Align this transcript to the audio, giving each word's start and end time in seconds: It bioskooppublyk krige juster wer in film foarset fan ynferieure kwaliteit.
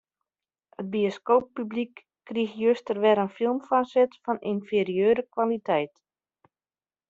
It 0.83 0.87
bioskooppublyk 0.95 2.01
krige 2.31 2.57
juster 2.65 2.97
wer 3.03 3.19
in 3.25 3.31
film 3.37 3.57
foarset 3.69 4.11
fan 4.23 4.43
ynferieure 4.53 5.23
kwaliteit. 5.33 5.93